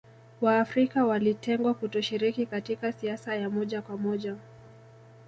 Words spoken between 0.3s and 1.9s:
Waafrika walitengwa